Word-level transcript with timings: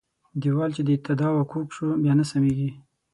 ديوال 0.41 0.71
چې 0.77 0.81
د 0.85 0.89
تاداوه 1.05 1.43
کوږ 1.51 1.67
سو، 1.77 1.87
بيا 2.03 2.13
نه 2.19 2.25
سمېږي. 2.31 2.69